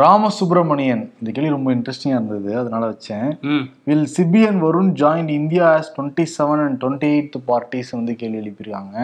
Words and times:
ராமசுப்ரமணியன் 0.00 1.02
இந்த 1.20 1.30
கேள்வி 1.34 1.50
ரொம்ப 1.54 1.68
இன்ட்ரெஸ்டிங்கா 1.74 2.14
இருந்தது 2.16 2.50
அதனால 2.60 2.84
வச்சேன். 2.92 3.28
Will 3.88 4.08
CBN 4.16 4.58
Varun 4.64 4.90
join 5.02 5.28
India 5.28 5.64
as 5.74 5.90
twenty 5.96 6.24
seven 6.36 6.62
and 6.62 6.78
twenty 6.82 7.08
eight 7.14 7.36
parties 7.50 7.92
வந்து 7.96 8.14
கேள்வி 8.20 8.38
எழுப்பியிருக்காங்க. 8.42 8.96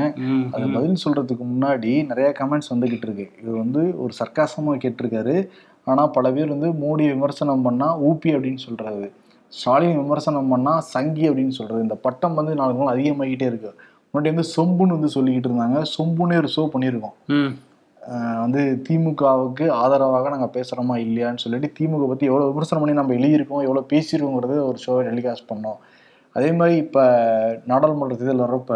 அது 0.54 0.64
பதில் 0.76 0.98
சொல்றதுக்கு 1.04 1.46
முன்னாடி 1.52 1.92
நிறைய 2.10 2.30
கமெண்ட்ஸ் 2.40 2.72
வந்துகிட்டு 2.74 3.08
இருக்கு. 3.08 3.26
இது 3.42 3.52
வந்து 3.62 3.82
ஒரு 4.02 4.12
சர்க்காசமா 4.20 4.74
கேட்டிருக்காரு. 4.84 5.36
ஆனா 5.90 6.02
பல 6.16 6.32
பேர் 6.32 6.52
வந்து 6.56 6.70
மோடி 6.82 7.06
விமர்சனம் 7.12 7.64
பண்ணா 7.68 7.90
ஊபி 8.08 8.32
அப்படின்னு 8.36 8.62
சொல்றது 8.66 9.06
ஸ்டாலின் 9.52 9.98
விமர்சனம் 10.02 10.52
பண்ணா 10.54 10.74
சங்கி 10.94 11.24
அப்படின்னு 11.30 11.56
சொல்றது 11.60 11.86
இந்த 11.88 11.98
பட்டம் 12.06 12.38
வந்து 12.40 12.52
நாளுக்கு 12.60 12.84
நாள் 12.84 12.94
அதிகமாகிட்டே 12.96 13.48
இருக்கு. 13.52 13.72
முன்னாடி 14.10 14.30
வந்து 14.34 14.50
சொம்புன்னு 14.56 14.96
வந்து 14.98 15.14
சொல்லிக்கிட்டு 15.16 15.50
இருந்தாங்க. 15.50 15.80
சொம்புன்னே 15.96 16.36
ஒரு 16.42 16.50
ஷோ 16.56 16.68
பண்ணியிருக்கோம். 16.74 17.16
வந்து 18.42 18.62
திமுகவுக்கு 18.86 19.66
ஆதரவாக 19.82 20.30
நாங்கள் 20.34 20.54
பேசுகிறோமா 20.56 20.94
இல்லையான்னு 21.06 21.42
சொல்லிட்டு 21.44 21.68
திமுக 21.78 22.06
பற்றி 22.12 22.28
எவ்வளோ 22.30 22.46
விமர்சனம் 22.50 22.82
பண்ணி 22.82 23.00
நம்ம 23.00 23.14
எழுதியிருக்கோம் 23.18 23.64
எவ்வளோ 23.66 23.82
பேசியிருக்கோங்கிறது 23.92 24.56
ஒரு 24.68 24.78
ஷோவை 24.84 25.02
டெலிகாஸ்ட் 25.08 25.50
பண்ணோம். 25.52 25.78
அதே 26.36 26.48
மாதிரி 26.58 26.74
இப்போ 26.84 27.04
நாடாளுமன்ற 27.70 28.16
தேர்தல் 28.20 28.44
வர்றப்ப 28.44 28.74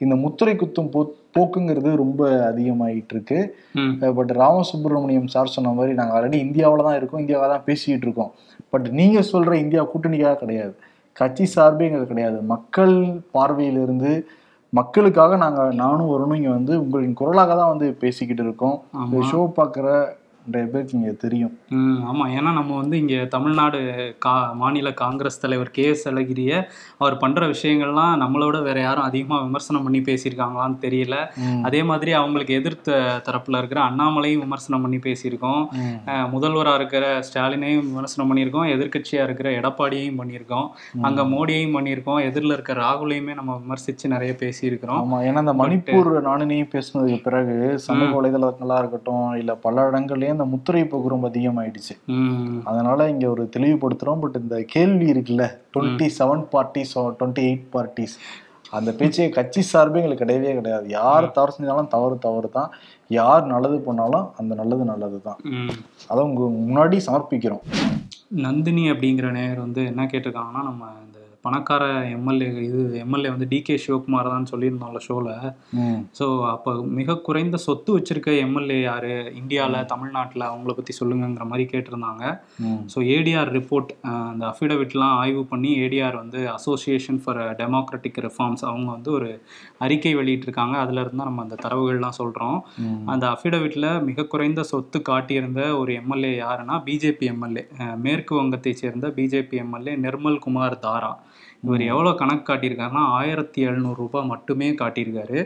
இந்த 0.00 0.14
முத்திரை 0.24 0.52
குத்தும் 0.60 0.92
போ 0.92 1.00
போக்குங்கிறது 1.36 1.90
ரொம்ப 2.02 2.20
அதிகமாகிட்டு 2.50 3.14
இருக்கு 3.14 3.38
பட் 4.18 4.32
ராமசுப்ரமணியம் 4.42 5.32
சார் 5.34 5.52
சொன்ன 5.56 5.72
மாதிரி 5.78 5.92
நாங்கள் 5.98 6.16
ஆல்ரெடி 6.18 6.38
இந்தியாவில் 6.46 6.86
தான் 6.86 6.96
இருக்கோம் 7.00 7.22
இந்தியாவில் 7.24 7.52
தான் 7.54 7.66
பேசிக்கிட்டு 7.68 8.06
இருக்கோம். 8.08 8.30
பட் 8.72 8.86
நீங்கள் 9.00 9.28
சொல்கிற 9.32 9.52
இந்தியா 9.64 9.82
கூட்டணிக்காக 9.92 10.38
கிடையாது. 10.42 10.74
கட்சி 11.16 11.46
சார்பே 11.54 11.86
எங்களுக்கு 11.88 12.12
கிடையாது. 12.14 12.38
மக்கள் 12.54 12.94
பார்வையிலிருந்து 13.36 14.12
மக்களுக்காக 14.72 15.36
நாங்கள் 15.36 15.72
நானும் 15.74 16.10
வரணும் 16.12 16.34
இங்கே 16.34 16.48
வந்து 16.48 16.72
உங்களின் 16.82 17.14
குரலாக 17.14 17.54
தான் 17.54 17.70
வந்து 17.72 17.86
பேசிக்கிட்டு 18.02 18.42
இருக்கோம். 18.42 18.76
இந்த 19.04 19.22
ஷோ 19.30 19.40
பார்க்குற 19.56 19.86
நிறைய 20.50 20.66
பேருக்கு 20.72 20.96
இங்கே 20.98 21.14
தெரியும். 21.24 21.54
ஆமாம் 22.10 22.30
ஏன்னா 22.36 22.50
நம்ம 22.58 22.76
வந்து 22.82 22.96
இங்கே 23.02 23.18
தமிழ்நாடு 23.34 23.80
கா 24.24 24.34
மாநில 24.62 24.88
காங்கிரஸ் 25.02 25.40
தலைவர் 25.42 25.74
கே 25.76 25.84
எஸ் 25.92 26.06
அழகிரிய 26.10 26.52
அவர் 27.02 27.16
பண்ணுற 27.22 27.48
விஷயங்கள்லாம் 27.54 28.14
நம்மளோட 28.22 28.56
வேற 28.68 28.78
யாரும் 28.86 29.08
அதிகமாக 29.08 29.46
விமர்சனம் 29.46 29.86
பண்ணி 29.86 30.00
பேசியிருக்காங்களான்னு 30.08 30.78
தெரியல. 30.86 31.16
அதே 31.68 31.82
மாதிரி 31.90 32.10
அவங்களுக்கு 32.20 32.58
எதிர்த்த 32.60 32.98
தரப்புல 33.28 33.60
இருக்கிற 33.62 33.82
அண்ணாமலையும் 33.88 34.44
விமர்சனம் 34.44 34.84
பண்ணி 34.86 35.00
பேசியிருக்கோம். 35.08 35.62
முதல்வராக 36.34 36.80
இருக்கிற 36.80 37.04
ஸ்டாலினையும் 37.28 37.86
விமர்சனம் 37.90 38.30
பண்ணியிருக்கோம். 38.32 38.68
எதிர்க்கட்சியாக 38.76 39.28
இருக்கிற 39.28 39.50
எடப்பாடியையும் 39.60 40.20
பண்ணியிருக்கோம். 40.22 40.66
அங்கே 41.08 41.24
மோடியையும் 41.34 41.76
பண்ணியிருக்கோம். 41.78 42.20
எதிரில் 42.30 42.56
இருக்க 42.56 42.78
ராகுலையுமே 42.82 43.34
நம்ம 43.40 43.58
விமர்சித்து 43.62 44.14
நிறைய 44.14 44.32
பேசியிருக்கிறோம். 44.42 45.02
ஆமா. 45.04 45.20
ஏன்னா 45.28 45.44
இந்த 45.46 45.56
மணிப்பூர் 45.62 46.10
நானுனையும் 46.28 46.72
பேசினதுக்கு 46.74 47.20
பிறகு 47.28 47.56
சமூக 47.86 48.10
வலைதளங்களா 48.18 48.78
இருக்கட்டும் 48.82 49.28
இல்ல 49.40 49.52
பல 49.66 49.86
இடங்கள்லயே 49.90 50.34
இந்த 50.40 50.50
முத்திரை 50.52 50.84
போக்கு 50.90 51.14
ரொம்ப 51.14 51.26
அதிகமாயிடுச்சு 51.30 51.94
அதனால 52.70 53.08
இங்க 53.14 53.24
ஒரு 53.34 53.42
தெளிவுபடுத்துறோம். 53.56 54.20
பட் 54.22 54.38
இந்த 54.42 54.56
கேள்வி 54.74 55.06
இருக்குல்ல 55.14 55.46
twenty 55.74 56.06
seven 56.18 56.44
parties 56.54 56.94
twenty 57.18 57.42
eight 57.48 57.66
parties 57.74 58.14
அந்த 58.78 58.90
பேச்சை 58.98 59.26
கட்சி 59.36 59.62
சார்பே 59.70 60.00
எங்களுக்கு 60.00 60.24
கிடையவே 60.24 60.52
கிடையாது. 60.58 60.86
யார் 60.98 61.24
தவறு 61.36 61.54
செஞ்சாலும் 61.56 61.90
தவறு 61.94 62.16
தவறு 62.26 62.48
தான் 62.56 62.70
யார் 63.18 63.44
நல்லது 63.52 63.78
பண்ணாலும் 63.88 64.26
அந்த 64.40 64.52
நல்லது 64.60 64.84
நல்லது 64.92 65.18
தான் 65.28 65.40
அதை 66.10 66.20
உங்க 66.28 66.42
முன்னாடி 66.60 66.98
சமர்ப்பிக்கிறோம். 67.08 67.64
நந்தினி 68.44 68.84
அப்படிங்கிற 68.92 69.30
நேயர் 69.38 69.64
வந்து 69.66 69.82
என்ன 69.92 70.08
கேட்டிருக்காங்கன்னா 70.12 70.62
நம்ம 70.70 70.92
இந்த 71.06 71.19
பணக்கார 71.44 71.84
எம்எல்ஏ 72.14 72.48
இது 72.66 72.80
எம்எல்ஏ 73.02 73.28
வந்து 73.34 73.46
டிகே 73.52 73.74
சிவகுமார் 73.84 74.30
தான் 74.32 74.48
சொல்லியிருந்தோம்ல 74.50 75.00
ஷோவில் 75.06 75.28
ஸோ 76.18 76.26
அப்போ 76.54 76.70
மிக 76.98 77.16
குறைந்த 77.26 77.56
சொத்து 77.66 77.90
வச்சிருக்க 77.96 78.30
எம்எல்ஏ 78.46 78.76
யாரு? 78.80 79.12
இந்தியாவில் 79.40 79.86
தமிழ்நாட்டில் 79.92 80.44
அவங்கள 80.48 80.72
பற்றி 80.78 80.94
சொல்லுங்கங்கிற 80.98 81.44
மாதிரி 81.50 81.64
கேட்டிருந்தாங்க. 81.72 82.24
ஸோ 82.92 82.98
ஏடிஆர் 83.14 83.52
ரிப்போர்ட் 83.58 83.92
அந்த 84.32 84.44
அஃபிடவிட்லாம் 84.52 85.14
ஆய்வு 85.22 85.44
பண்ணி 85.52 85.70
ஏடிஆர் 85.84 86.18
வந்து 86.22 86.42
அசோசியேஷன் 86.56 87.20
ஃபார் 87.24 87.40
டெமோக்ராட்டிக் 87.62 88.20
ரிஃபார்ம்ஸ் 88.26 88.66
அவங்க 88.70 88.88
வந்து 88.96 89.10
ஒரு 89.18 89.30
அறிக்கை 89.86 90.12
வெளியிட்டிருக்காங்க. 90.20 90.76
அதுல 90.84 91.00
இருந்து 91.04 91.20
தான் 91.22 91.30
நம்ம 91.30 91.46
அந்த 91.46 91.58
தரவுகள்லாம் 91.64 92.18
சொல்கிறோம். 92.20 92.58
அந்த 93.14 93.24
அஃபிடவிட்ல 93.36 93.86
மிக 94.10 94.28
குறைந்த 94.34 94.60
சொத்து 94.72 95.00
காட்டியிருந்த 95.10 95.62
ஒரு 95.80 95.90
எம்எல்ஏ 96.02 96.34
யாருன்னா 96.44 96.76
பிஜேபி 96.88 97.26
எம்எல்ஏ 97.34 97.64
மேற்கு 98.06 98.34
வங்கத்தை 98.40 98.74
சேர்ந்த 98.84 99.08
பிஜேபி 99.18 99.56
எம்எல்ஏ 99.64 99.96
நிர்மல் 100.06 100.42
குமார் 100.46 100.82
தாரா. 100.86 101.12
இவர் 101.66 101.82
எவ்வளோ 101.92 102.10
கணக்கு 102.20 102.44
காட்டியிருக்காருன்னா 102.48 103.02
ஆயிரத்தி 103.16 103.60
எழுநூறு 103.68 103.96
ரூபாய் 104.02 104.28
மட்டுமே 104.30 104.68
காட்டியிருக்காரு. 104.80 105.40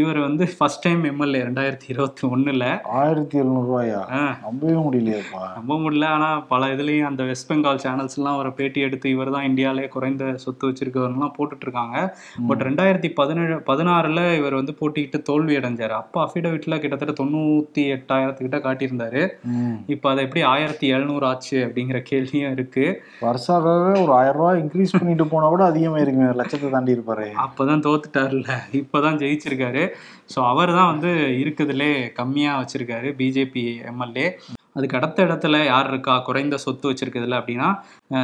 இவர் 0.00 0.18
வந்து 0.24 0.44
ஃபர்ஸ்ட் 0.56 0.82
டைம் 0.86 1.02
எம்எல்ஏ 1.10 1.40
ரெண்டாயிரத்தி 1.46 1.86
இருபத்தி 1.92 2.22
ஒன்றில் 2.32 2.66
ஆயிரத்தி 3.02 3.36
எழுநூறு 3.42 3.66
ரூபாயா? 3.68 4.00
நம்பவே 4.46 4.74
முடியலையேப்பா. 4.86 5.42
நம்ப 5.58 5.78
முடியல. 5.84 6.08
ஆனால் 6.16 6.42
பல 6.52 6.68
இதுலேயும் 6.74 7.08
அந்த 7.10 7.22
வெஸ்ட் 7.30 7.48
பெங்கால் 7.50 7.82
சேனல்ஸ்லாம் 7.84 8.36
அவரை 8.38 8.52
பேட்டி 8.58 8.82
எடுத்து 8.88 9.14
இவர் 9.14 9.32
தான் 9.36 9.48
இந்தியாவிலே 9.50 9.86
குறைந்த 9.94 10.24
சொத்து 10.44 10.68
வச்சிருக்கவர்லாம் 10.70 11.34
போட்டுட்டு 11.38 11.66
இருக்காங்க 11.68 11.96
பட் 12.50 12.64
ரெண்டாயிரத்தி 12.68 13.10
பதினேழு 13.20 13.56
பதினாறில் 13.70 14.22
இவர் 14.40 14.58
வந்து 14.60 14.74
போட்டிக்கிட்டு 14.80 15.20
தோல்வி 15.30 15.56
அடைஞ்சார். 15.60 15.96
அப்போ 16.02 16.20
அஃபிடவிட்டில் 16.26 16.80
கிட்டத்தட்ட 16.84 17.16
தொண்ணூற்றி 17.22 17.84
எட்டாயிரத்துக்கிட்ட 17.96 18.60
காட்டியிருந்தாரு. 18.68 19.24
இப்போ 19.94 20.06
அதை 20.12 20.20
எப்படி 20.28 20.44
ஆயிரத்தி 20.52 20.86
எழுநூறு 20.98 21.26
ஆச்சு 21.32 21.58
அப்படிங்கிற 21.66 21.98
கேள்வியும் 22.12 22.54
இருக்கு. 22.58 22.86
வருஷாக்காக 23.26 23.90
ஒரு 24.04 24.14
ஆயிரம் 24.20 24.40
ரூபாய் 24.42 24.60
இன்க்ரீஸ் 24.62 24.96
பண்ணிட்டு 25.14 25.32
போனா 25.32 25.48
கூட 25.52 25.64
அதிகமா 25.70 25.98
இருக்குங்க 26.02 26.30
லட்சத்தை 26.40 26.68
தாண்டி 26.74 26.96
இருப்பாரு. 26.96 27.26
அப்பதான் 27.44 27.84
தோத்துட்டாருல்ல. 27.86 28.50
இப்பதான் 28.80 29.20
ஜெயிச்சிருக்காரு. 29.22 29.84
ஸோ 30.32 30.38
அவர் 30.52 30.76
தான் 30.78 30.90
வந்து 30.92 31.10
இருக்குதுலே 31.42 31.92
கம்மியாக 32.20 32.60
வச்சிருக்காரு 32.60 33.08
பிஜேபி 33.20 33.64
எம்எல்ஏ 33.92 34.28
அதுக்கு 34.78 34.96
அடுத்த 34.98 35.18
இடத்துல 35.26 35.56
யார் 35.64 35.88
இருக்கா? 35.90 36.14
குறைந்த 36.28 36.56
சொத்து 36.62 36.90
வச்சிருக்குதுல 36.90 37.36
அப்படின்னா 37.40 37.68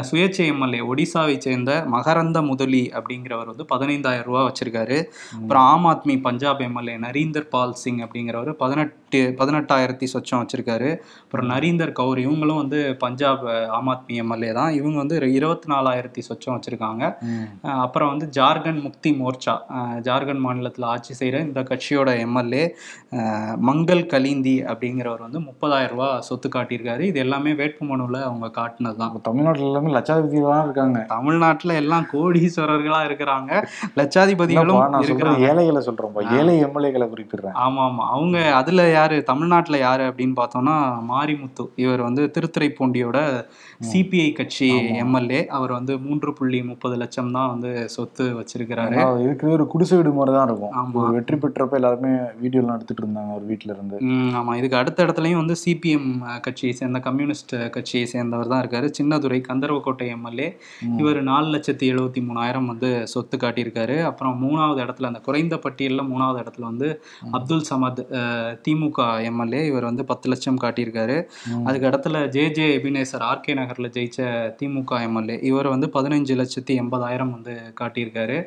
சுயேட்சை 0.08 0.44
எம்எல்ஏ 0.52 0.80
ஒடிசாவை 0.92 1.36
சேர்ந்த 1.44 1.72
மகரந்த 1.92 2.38
முதலி 2.48 2.80
அப்படிங்கிறவர் 2.98 3.50
வந்து 3.50 3.64
பதினைந்தாயிரம் 3.72 4.28
ரூபா 4.28 4.42
வச்சிருக்காரு. 4.48 4.96
அப்புறம் 5.40 5.66
ஆம் 5.72 5.86
ஆத்மி 5.92 6.16
பஞ்சாப் 6.26 6.64
எம்எல்ஏ 6.66 6.96
நரீந்தர் 7.06 7.46
பால் 7.54 7.76
சிங் 7.82 8.02
அப்படிங்கிறவர் 8.06 8.50
பதினெட்டு 8.64 8.98
பதினெட்டாயிரத்தி 9.40 10.06
சொச்சம் 10.12 10.40
வச்சிருக்காரு. 10.42 10.90
அப்புறம் 11.24 11.48
நரீந்தர் 11.52 11.92
கவுர் 11.98 12.20
இவங்களும் 12.24 12.60
வந்து 12.62 12.80
பஞ்சாப் 13.04 13.44
ஆம் 13.78 13.90
ஆத்மி 13.92 14.14
எம்எல்ஏ 14.22 14.52
தான். 14.58 14.72
இவங்க 14.78 14.96
வந்து 15.02 15.16
இருபத்தி 15.38 15.68
நாலாயிரத்தி 15.72 16.22
சொச்சம் 16.28 16.54
வச்சிருக்காங்க. 16.56 17.04
அப்புறம் 17.86 18.10
வந்து 18.12 18.28
ஜார்க்கண்ட் 18.38 18.82
முக்தி 18.86 19.12
மோர்ச்சா 19.20 19.54
ஜார்க்கண்ட் 20.08 20.44
மாநிலத்தில் 20.46 20.88
ஆட்சி 20.92 21.14
செய்கிற 21.20 21.40
இந்த 21.48 21.62
கட்சியோட 21.70 22.12
எம்எல்ஏ 22.26 22.64
மங்கள் 23.68 24.02
கலிந்தி 24.14 24.56
அப்படிங்கிறவர் 24.72 25.26
வந்து 25.26 25.40
முப்பதாயிரம் 25.48 25.94
ரூபா 25.94 26.08
சொத்து 26.28 26.48
காட்டியிருக்காரு. 26.56 27.02
இது 27.10 27.18
எல்லாமே 27.24 27.52
வேட்புமனுவில் 27.60 28.20
அவங்க 28.28 28.50
காட்டினது 28.60 28.98
தான். 29.02 29.14
தமிழ்நாட்டுல 29.28 29.68
எல்லாமே 29.70 29.94
லட்சாதிபதிகள் 29.98 30.54
தான் 30.54 30.66
இருக்காங்க. 30.66 30.98
தமிழ்நாட்டில் 31.14 31.78
எல்லாம் 31.82 32.06
கோடீஸ்வரர்களாக 32.14 33.08
இருக்கிறாங்க. 33.08 33.62
லட்சாதிபதிகளும் 34.00 34.82
ஏழைகளை 35.50 35.82
சொல்றேன்ப்பா. 35.88 36.24
ஏழை 36.38 36.54
எம்எல்ஏக்களை 36.66 37.08
குறிப்பிடுறேன். 37.14 37.56
ஆமா 37.66 37.82
ஆமா 37.90 38.06
அவங்க 38.16 38.38
அதுல 38.60 38.88
யாரு? 39.00 39.18
தமிழ்நாட்டுல 39.28 39.48
யாரு 39.80 40.04
அப்படின்னு 40.08 40.34
பார்த்தோம்னா 40.36 40.76
மாரிமுத்து. 41.10 41.46
இவர் 41.82 42.02
வந்து 42.06 42.22
திருத்துறைப்பூண்டியோட 42.34 43.18
சிபிஐ 43.88 44.28
கட்சி 44.34 44.68
எம்எல்ஏ 45.02 45.40
அவர் 45.56 45.72
வந்து 45.76 45.92
மூன்று 46.02 46.30
புள்ளி 46.38 46.60
முப்பது 46.70 46.94
லட்சம் 47.00 47.32
தான் 47.36 47.50
வந்து 47.52 47.70
சொத்து 47.94 48.24
வச்சிருக்கிறாரு. 48.38 48.96
இருக்கிறது 49.24 49.54
ஒரு 49.56 49.66
குடிசை 49.72 49.94
வீடு 49.96 50.12
மாதிரி 50.14 50.32
தான் 50.34 50.48
இருக்கும். 50.48 50.72
ஆமா. 50.80 50.96
ஒரு 51.00 51.14
வெற்றி 51.16 51.36
பெற்றப்ப 51.42 51.78
எல்லாருமே 51.78 52.12
வீடியோ 52.40 52.62
எல்லாம் 52.62 52.76
எடுத்துட்டு 52.78 53.04
இருந்தாங்க 53.04 53.32
ஒரு 53.36 53.46
வீட்டுல 53.50 53.74
இருந்து. 53.74 53.96
ஆமா. 54.38 54.54
இதுக்கு 54.60 54.80
அடுத்த 54.80 55.06
இடத்துலயும் 55.06 55.40
வந்து 55.40 55.56
சிபிஎம் 55.62 56.08
கட்சியை 56.44 56.72
சேர்ந்த 56.76 57.00
கம்யூனிஸ்ட் 57.06 57.46
கட்சியை 57.74 58.04
சேர்ந்தவர் 58.10 58.52
தான் 58.52 58.62
இருக்காரு. 58.62 58.88
சின்னதுரை 58.98 59.40
கந்தர்வக்கோட்டை 59.46 59.78
எம்எல்ஏ 60.14 60.48
இவர் 61.00 61.20
நாலு 61.26 61.48
லட்சத்தி 61.52 61.84
எழுபத்தி 61.92 62.22
மூணாயிரம் 62.26 62.38
வந்து 62.66 62.90
சொத்து 63.10 63.36
காட்டியிருக்காரு. 63.38 63.68
அப்புறம் 64.10 64.34
மூணாவது 64.42 64.80
இடத்துல 64.84 65.10
அந்த 65.10 65.22
குறைந்த 65.24 65.54
பட்டியலில் 65.62 65.78
மூணாவது 66.10 66.38
இடத்துல 66.42 66.64
வந்து 66.68 66.88
அப்துல் 67.36 67.64
சமத் 67.68 67.88
அஹ், 68.18 68.52
திமுக 68.90 69.06
எம்எல்ஏ 69.28 69.60
இவர் 69.70 69.86
வந்து 69.88 70.02
பத்து 70.10 70.26
லட்சம் 70.30 70.60
காட்டியிருக்காரு. 70.62 71.16
அதுக்கு 71.66 71.88
இடத்துல 71.90 72.16
ஜே 72.34 72.44
ஜே 72.56 72.66
எபினேசர் 72.78 73.24
ஆர்கே 73.30 73.54
நகர்ல 73.60 73.90
ஜெயிச்ச 73.96 74.28
திமுக 74.60 75.00
எம்எல்ஏ 75.08 75.36
இவர் 75.50 75.68
வந்து 75.74 75.88
பதினஞ்சு 75.96 76.36
லட்சத்தி 76.40 76.74
எண்பதாயிரம் 76.82 77.32
வந்து 77.36 77.54
காட்டியிருக்காரு. 77.80 78.38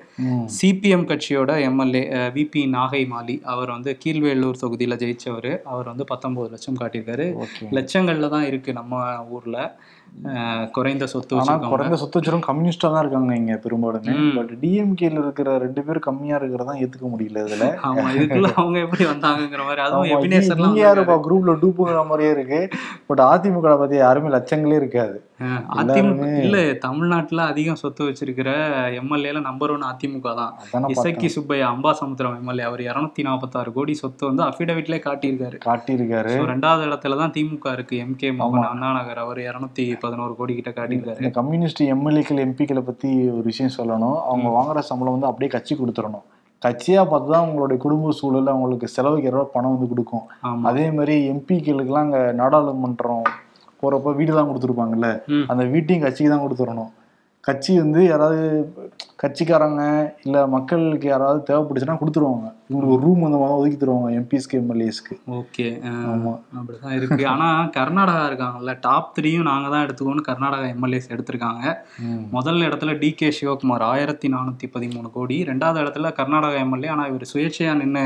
சிபிஎம் 0.60 1.08
கட்சியோட 1.12 1.52
எம்எல்ஏ 1.70 2.04
விபி 2.38 2.64
நாகை 2.78 3.04
மாலி 3.14 3.38
அவர் 3.56 3.74
வந்து 3.76 3.94
கீழ்வேலூர் 4.04 4.62
தொகுதியில் 4.66 5.02
ஜெயிச்சவர். 5.04 5.52
அவர் 5.74 5.92
வந்து 5.94 6.08
பத்தொன்பது 6.14 6.50
லட்சம் 6.56 6.80
காட்டியிருக்காரு. 6.84 7.28
லட்சங்கள்ல 7.80 8.30
தான் 8.38 8.48
இருக்கு 8.52 8.80
நம்ம 8.82 9.04
ஊர்ல. 9.38 9.58
குறைந்த 10.76 11.06
சொத்து 11.12 11.34
ஆனா 11.34 11.42
வச்சிருக்கவங்க. 11.42 11.70
குறைந்த 11.74 11.96
சொத்து 12.00 12.18
வச்சிரும் 12.18 12.44
கம்யூனிஸ்டா 12.48 12.88
தான் 12.94 13.02
இருக்காங்க 13.04 13.32
இங்க 13.40 13.54
பெரும்பாலுமே. 13.64 14.14
பட் 14.36 14.52
டிஎம்கேல 14.64 15.22
இருக்கிற 15.24 15.56
ரெண்டு 15.64 15.82
பேர் 15.86 16.00
கம்மியா 16.08 16.36
இருக்கிறதா 16.40 16.74
ஏத்துக்க 16.82 17.08
முடியல 17.14 17.44
இதுல. 17.46 17.68
ஆமா 17.88 18.06
இதுக்குள்ள 18.16 18.50
அவங்க 18.62 18.78
எப்படி 18.86 19.06
வந்தாங்கங்கிற 19.12 19.64
மாதிரி. 19.68 19.84
அதுவும் 19.86 20.12
நீங்க 20.56 20.80
யாருப்பா 20.86 21.18
குரூப்ல 21.28 21.54
டூப்புங்கிற 21.64 22.08
மாதிரியே 22.08 22.32
இருக்கு. 22.32 22.62
பட் 23.08 23.20
அதிமுக 23.20 23.78
பத்தி 23.78 23.96
யாருமே 23.96 24.30
லட்சங்களே 24.30 24.76
இருக்காது. 24.76 25.28
அதிமுக 25.78 26.44
இல்ல 26.44 26.74
தமிழ்நாட்டுல 26.74 27.44
அதிகம் 27.44 27.76
சொத்து 27.76 28.04
வச்சிருக்கிற 28.06 28.50
எம்எல்ஏல 29.00 29.42
நம்பர் 29.42 29.72
ஒன் 29.72 29.86
அதிமுக 29.92 30.36
தான். 30.36 30.54
இசக்கி 30.88 31.28
சுப்பையா 31.28 31.68
அம்பாசமுத்திரம் 31.74 32.38
எம்எல்ஏ 32.40 32.64
அவர் 32.64 32.80
இருநூத்தி 32.80 33.22
நாற்பத்தாறு 33.22 33.74
கோடி 33.74 33.94
சொத்து 33.94 34.26
வந்து 34.26 34.44
அபிடவிட்ல 34.44 35.00
காட்டியிருக்காரு. 35.08 35.58
காட்டியிருக்காரு. 35.66 36.34
ரெண்டாவது 36.52 36.86
இடத்துல 36.90 37.18
தான் 37.18 37.32
திமுக 37.32 37.72
இருக்கு. 37.72 37.98
எம் 37.98 38.16
கே 38.16 38.32
மோகன் 38.32 38.70
அண்ணா 38.70 38.92
நகர் 39.00 39.18
அவர் 39.18 39.38
இருநூத்தி 39.38 40.00
பதினோரு 40.00 40.36
கோடி 40.36 40.56
கிட்ட 40.60 40.72
காட்டியிருக்காரு. 40.82 41.32
கம்யூனிஸ்ட் 41.32 41.84
எம்எல்ஏக்கள் 41.84 42.44
எம்பிக்களை 42.48 42.82
பத்தி 42.82 43.30
ஒரு 43.30 43.44
விஷயம் 43.44 43.76
சொல்லணும். 43.78 44.18
அவங்க 44.22 44.50
வாங்குற 44.58 44.80
சம்பளம் 44.80 45.14
வந்து 45.14 45.28
அப்படியே 45.28 45.52
கட்சி 45.52 45.76
கொடுத்துடணும். 45.76 46.26
கட்சியா 46.66 47.02
பார்த்து 47.12 47.30
தான் 47.32 47.44
அவங்களுடைய 47.44 47.78
குடும்ப 47.86 48.12
சூழல் 48.20 48.52
அவங்களுக்கு 48.54 48.88
செலவுக்கு 48.96 49.30
எவ்வளோ 49.32 49.46
பணம் 49.56 49.74
வந்து 49.76 49.88
கொடுக்கும். 49.94 50.26
அதே 50.70 50.86
மாதிரி 50.98 51.16
எம்பிக்களுக்கெல்லாம் 51.32 52.08
அங்கே 52.08 52.22
நாடாளுமன்றம் 52.42 53.26
போறப்ப 53.82 54.14
வீடு 54.20 54.34
தான் 54.38 54.50
கொடுத்துருப்பாங்கல்ல. 54.50 55.10
அந்த 55.52 55.64
வீட்டையும் 55.74 56.06
கட்சிக்கு 56.06 56.32
தான் 56.34 56.46
கொடுத்துடணும். 56.46 56.92
கட்சி 57.48 57.72
வந்து 57.84 58.02
யாராவது 58.12 58.44
கட்சிக்காரங்க 59.22 59.82
இல்ல 60.26 60.38
மக்களுக்கு 60.56 61.08
யாராவது 61.14 61.40
தேவைப்படுச்சுன்னா 61.50 61.98
கொடுத்துருவாங்க. 62.02 62.48
இவங்களுக்கு 62.68 62.94
ஒரு 62.96 63.04
ரூம் 63.06 63.24
அந்த 63.28 63.38
மாதிரி 63.42 63.56
ஒதுக்கி 63.60 63.78
தருவாங்க 63.80 64.10
எம்பிஸ்க்கு 64.20 64.60
எம்எல்ஏஸ்க்கு 64.62 65.16
ஓகே 65.38 65.66
அப்படிதான் 66.58 66.96
இருக்கு. 66.98 67.24
ஆனா 67.32 67.48
கர்நாடகா 67.78 68.22
இருக்காங்கல்ல 68.30 68.74
டாப் 68.86 69.10
த்ரீயும் 69.16 69.48
நாங்க 69.50 69.68
தான் 69.74 69.84
எடுத்துக்கோன்னு 69.86 70.24
கர்நாடகா 70.30 70.68
எம்எல்ஏஸ் 70.76 71.10
எடுத்திருக்காங்க. 71.16 71.64
முதல் 72.36 72.62
இடத்துல 72.68 72.94
டி 73.02 73.10
கே 73.22 73.30
சிவகுமார் 73.38 73.86
ஆயிரத்தி 73.92 74.30
நானூத்தி 74.36 74.70
பதிமூணு 74.76 75.12
கோடி. 75.18 75.38
ரெண்டாவது 75.50 75.82
இடத்துல 75.84 76.12
கர்நாடகா 76.20 76.62
எம்எல்ஏ 76.66 76.92
ஆனா 76.96 77.06
இவர் 77.12 77.26
சுயேட்சையா 77.34 77.74
நின்று 77.82 78.06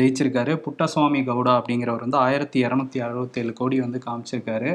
ஜெயிச்சிருக்காரு. 0.00 0.54
புட்டசுவாமி 0.66 1.22
கவுடா 1.30 1.54
அப்படிங்கிறவர் 1.60 2.04
வந்து 2.06 2.20
ஆயிரத்தி 2.26 2.58
இரநூத்தி 2.66 2.98
அறுபத்தி 3.06 3.40
ஏழு 3.44 3.54
கோடி 3.60 3.78
வந்து 3.84 4.00
காமிச்சிருக்காரு. 4.06 4.72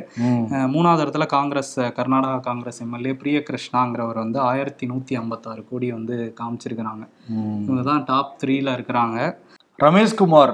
மூணாவது 0.75 1.04
இடத்துல 1.06 1.27
காங்கிரஸ் 1.36 1.75
கர்நாடகா 2.00 2.39
காங்கிரஸ் 2.50 2.81
எம்எல்ஏ 2.88 3.15
பிரியகிருஷ்ணாங்கிறவர் 3.24 4.24
வந்து 4.24 4.42
ஆயிரத்தி 4.50 4.88
நூத்தி 4.94 5.13
ஐம்பத்தாறு 5.22 5.63
கோடி 5.72 5.89
வந்து 5.98 6.18
காமிச்சிருக்கிறாங்க. 6.42 7.06
இவங்க 7.65 7.81
தான் 7.92 8.04
டாப் 8.12 8.33
த்ரீல 8.42 8.69
இருக்கிறாங்க. 8.77 9.08
ரமேஷ்குமார் 9.79 10.53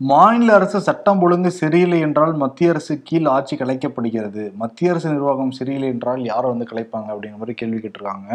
மாநில 0.00 0.54
அரசு 0.54 0.78
சட்டம் 0.80 1.20
ஒழுங்கு 1.24 1.50
சரியில்லை 1.50 1.98
என்றால் 2.00 2.32
மத்திய 2.42 2.70
அரசு 2.72 2.94
கீழ் 3.08 3.28
ஆட்சி 3.34 3.54
கலைக்கப்படுகிறது. 3.56 4.42
மத்திய 4.62 4.90
அரசு 4.92 5.08
நிர்வாகம் 5.12 5.52
சரியில்லை 5.58 5.88
என்றால் 5.88 6.22
யாரை 6.24 6.46
வந்து 6.50 6.66
கலைப்பாங்க 6.70 7.08
அப்படிங்கிற 7.12 7.40
மாதிரி 7.42 7.54
கேள்வி 7.60 7.78
கேட்டிருக்காங்க. 7.78 8.30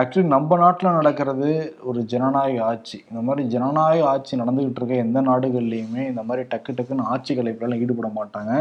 ஆக்சுவலி 0.00 0.28
நம்ம 0.34 0.58
நாட்டில் 0.62 0.96
நடக்கிறது 0.98 1.48
ஒரு 1.82 2.02
ஜனநாயக 2.12 2.64
ஆட்சி. 2.64 2.98
இந்த 3.10 3.22
மாதிரி 3.28 3.48
ஜனநாயக 3.54 4.08
ஆட்சி 4.12 4.40
நடந்துகிட்டு 4.42 4.80
இருக்க 4.80 4.94
எந்த 5.06 5.20
நாடுகள்லையுமே 5.20 6.04
இந்த 6.12 6.24
மாதிரி 6.28 6.44
டக்கு 6.52 6.76
டக்குன்னு 6.78 7.08
ஆட்சி 7.14 7.34
கலைப்புலாம் 7.40 7.82
ஈடுபட 7.84 8.10
மாட்டாங்க. 8.20 8.52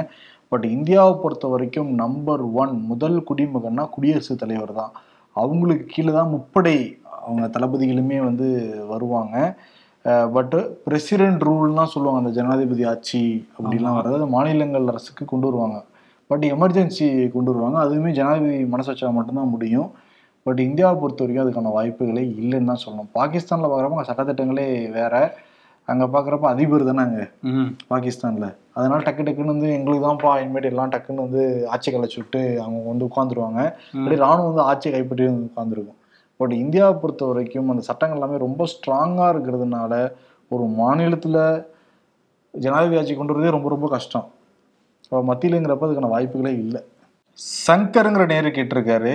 பட் 0.52 0.66
இந்தியாவை 0.76 1.14
பொறுத்த 1.22 1.48
வரைக்கும் 1.48 1.92
நம்பர் 2.04 2.44
ஒன் 2.64 2.76
முதல் 2.92 3.20
குடிமகன்னா 3.30 3.86
குடியரசுத் 3.90 4.42
தலைவர் 4.44 4.74
தான். 4.82 4.94
அவங்களுக்கு 5.36 5.86
கீழே 5.94 6.12
தான் 6.12 6.34
முப்படை 6.36 6.78
அவங்க 7.26 7.46
தளபதிகளுமே 7.56 8.18
வந்து 8.30 8.48
வருவாங்க. 8.94 9.38
பட்டு 10.36 10.58
பிரசிடென்ட் 10.86 11.44
ரூல்னால் 11.48 11.92
சொல்லுவாங்க 11.94 12.22
அந்த 12.22 12.32
ஜனாதிபதி 12.40 12.84
ஆட்சி 12.92 13.22
அப்படிலாம் 13.58 13.98
வர்றது 14.00 14.26
மாநிலங்கள் 14.36 14.92
அரசுக்கு 14.94 15.24
கொண்டு 15.32 15.48
வருவாங்க. 15.50 15.78
பட் 16.30 16.44
எமர்ஜென்சி 16.56 17.08
கொண்டு 17.36 17.52
வருவாங்க. 17.52 17.78
அதுவுமே 17.86 18.12
ஜனாதிபதி 18.20 18.60
மனசு 18.74 18.90
வச்சா 18.92 19.10
மட்டும்தான் 19.18 19.54
முடியும். 19.56 19.90
பட் 20.46 20.62
இந்தியாவை 20.68 20.96
பொறுத்த 21.02 21.24
வரைக்கும் 21.24 21.44
அதுக்கான 21.46 21.72
வாய்ப்புகளே 21.78 22.24
இல்லைன்னு 22.42 22.70
தான் 22.72 22.84
சொல்லணும். 22.86 23.10
பாகிஸ்தானில் 23.20 23.70
பார்க்குறப்ப 23.72 23.98
அங்கே 23.98 24.10
சட்டத்திட்டங்களே 24.12 24.68
வேற. 25.00 25.14
அங்கே 25.88 26.06
பார்க்குறப்ப 26.14 26.46
அதிபர் 26.54 26.90
தானே 26.90 27.02
அங்கே. 27.08 27.26
பாகிஸ்தானில். 27.94 28.50
அதனால 28.78 29.00
டக்கு 29.08 29.26
டக்குன்னு 29.26 29.54
வந்து 29.56 29.68
எங்களுக்கு 29.78 30.06
தான்ப்பா 30.08 30.32
இனிமேட்டு 30.44 30.72
எல்லாம் 30.72 30.94
டக்குன்னு 30.94 31.26
வந்து 31.28 31.44
ஆட்சி 31.74 31.90
கலைச்சு 31.96 32.18
விட்டு 32.22 32.42
அவங்க 32.64 32.80
வந்து 32.92 33.08
உட்காந்துருவாங்க 33.10 33.62
அப்படி 33.98 34.16
ராணுவம் 34.26 34.50
வந்து 34.52 34.66
ஆட்சி 34.72 34.88
கைப்பற்றி 34.96 35.26
வந்து 35.30 35.50
உட்காந்துருக்கும் 35.52 36.00
பட் 36.40 36.54
இந்தியாவை 36.64 36.96
பொறுத்த 37.02 37.26
வரைக்கும் 37.30 37.70
அந்த 37.74 37.84
சட்டங்கள் 37.90 38.18
எல்லாமே 38.20 38.38
ரொம்ப 38.46 38.64
ஸ்ட்ராங்காக 38.74 39.30
இருக்கிறதுனால 39.36 39.94
ஒரு 40.52 40.66
மாநிலத்தில் 40.82 41.40
ஜனாதிபதி 42.54 43.00
ஆட்சி 43.00 43.14
கொண்டு 43.16 43.36
வரதே 43.36 43.56
ரொம்ப 43.56 43.70
ரொம்ப 43.76 43.88
கஷ்டம். 43.96 44.28
மத்தியிலங்கிறப்ப 45.30 45.88
அதுக்கான 45.88 46.12
வாய்ப்புகளே 46.16 46.54
இல்லை. 46.64 46.82
சங்கருங்கிற 47.68 48.26
நேரு 48.34 48.50
கேட்டிருக்காரு 48.58 49.14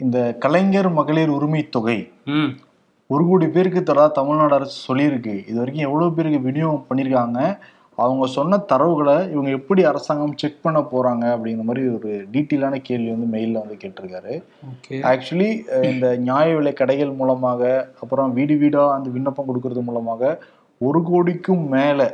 இந்த 0.00 0.18
கலைஞர் 0.44 0.88
மகளிர் 0.98 1.34
உரிமை 1.36 1.62
தொகை. 1.76 1.98
ஒரு 3.10 3.24
கோடி 3.28 3.46
பேருக்கு 3.54 3.80
தரா 3.80 4.04
தமிழ்நாடு 4.18 4.54
அரசு 4.58 4.76
சொல்லியிருக்கு. 4.86 5.34
இது 5.48 5.58
வரைக்கும் 5.62 5.86
எவ்வளோ 5.88 6.10
பேருக்கு 6.16 6.46
விநியோகம் 6.48 6.86
பண்ணியிருக்காங்க? 6.88 7.40
அவங்க 8.02 8.24
சொன்ன 8.36 8.58
தரவுகளை 8.70 9.16
இவங்க 9.32 9.50
எப்படி 9.58 9.82
அரசாங்கம் 9.90 10.36
செக் 10.40 10.62
பண்ண 10.64 10.78
போறாங்க 10.92 11.24
அப்படிங்கிற 11.34 11.64
மாதிரி 11.68 11.82
ஒரு 11.96 12.10
டீட்டெயிலான 12.34 12.80
கேள்வி 12.88 13.08
வந்து 13.14 13.28
மெயிலில் 13.34 13.60
வந்து 13.62 13.76
கேட்டிருக்காரு. 13.82 14.32
ஆக்சுவலி 15.12 15.48
இந்த 15.90 16.08
நியாய 16.26 16.48
விலை 16.58 16.72
கடைகள் 16.80 17.18
மூலமாக 17.20 17.62
அப்புறம் 18.02 18.34
வீடு 18.38 18.54
வீடாக 18.62 18.94
அந்த 18.96 19.08
விண்ணப்பம் 19.16 19.48
கொடுக்கறது 19.48 19.82
மூலமாக 19.88 20.32
ஒரு 20.80 21.00
கோடிக்கும் 21.10 21.64
மேலே 21.74 22.08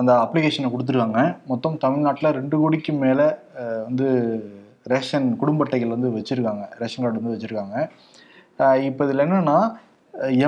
அந்த 0.00 0.12
அப்ளிகேஷனை 0.22 0.70
கொடுத்துருக்காங்க. 0.70 1.20
மொத்தம் 1.50 1.76
தமிழ்நாட்டில் 1.84 2.36
ரெண்டு 2.38 2.56
கோடிக்கும் 2.62 3.02
மேலே 3.04 3.26
வந்து 3.88 4.08
ரேஷன் 4.92 5.28
குடும்ப 5.42 5.64
அட்டைகள் 5.64 5.94
வந்து 5.94 6.10
வச்சுருக்காங்க. 6.16 6.64
ரேஷன் 6.80 7.04
கார்டு 7.04 7.20
வந்து 7.20 7.36
வச்சுருக்காங்க. 7.36 7.76
இப்போ 8.88 9.04
இதில் 9.06 9.24
என்னென்னா 9.26 9.58